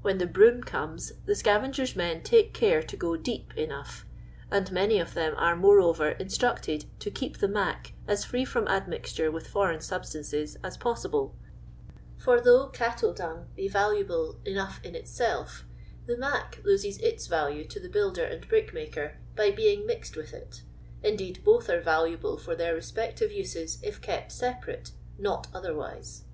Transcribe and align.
When 0.00 0.16
the 0.16 0.26
hivcm 0.26 0.64
comas, 0.64 1.12
the 1.26 1.34
scavenger's 1.34 1.94
men 1.94 2.22
take 2.22 2.54
care 2.54 2.82
to 2.82 2.96
go 2.96 3.14
deep 3.18 3.54
enough; 3.58 4.06
and 4.50 4.72
many 4.72 4.98
of 4.98 5.12
them 5.12 5.34
are, 5.36 5.54
moreover, 5.54 6.12
instructed 6.12 6.86
to 7.00 7.10
keep 7.10 7.36
the 7.40 7.46
'mac' 7.46 7.92
as 8.08 8.24
tree 8.24 8.46
firam 8.46 8.66
admlalore 8.68 9.30
with 9.30 9.46
foreign 9.46 9.80
anbstanoes 9.80 10.56
as 10.64 10.78
possible; 10.78 11.34
for, 12.16 12.40
though 12.40 12.68
cattle 12.68 13.12
dung 13.12 13.48
be 13.54 13.68
valuable 13.68 14.38
enough 14.46 14.80
in 14.82 14.94
itself 14.94 15.66
the' 16.06 16.16
mac' 16.16 16.60
loses 16.64 16.96
its 16.96 17.26
value 17.26 17.66
to 17.66 17.78
the 17.78 17.90
builder 17.90 18.24
and 18.24 18.48
brickmaker 18.48 19.18
by 19.36 19.50
being 19.50 19.84
Mixed 19.84 20.16
with 20.16 20.32
it. 20.32 20.62
Indeed, 21.02 21.42
lx»th 21.44 21.68
are 21.68 21.82
valuable 21.82 22.38
fur 22.38 22.54
their 22.54 22.72
respective 22.74 23.30
uses 23.30 23.76
if 23.82 24.00
kept 24.00 24.32
separate, 24.32 24.92
net 25.18 25.48
other 25.52 25.74
wise." 25.74 26.24